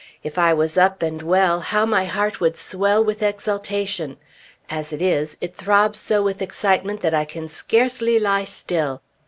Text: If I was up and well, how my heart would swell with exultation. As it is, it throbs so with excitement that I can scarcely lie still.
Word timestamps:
If 0.23 0.39
I 0.39 0.51
was 0.51 0.79
up 0.79 1.03
and 1.03 1.21
well, 1.21 1.59
how 1.59 1.85
my 1.85 2.05
heart 2.05 2.39
would 2.39 2.57
swell 2.57 3.05
with 3.05 3.21
exultation. 3.21 4.17
As 4.67 4.91
it 4.91 4.99
is, 4.99 5.37
it 5.41 5.55
throbs 5.55 5.99
so 5.99 6.23
with 6.23 6.41
excitement 6.41 7.01
that 7.01 7.13
I 7.13 7.23
can 7.23 7.47
scarcely 7.47 8.17
lie 8.19 8.45
still. 8.45 9.03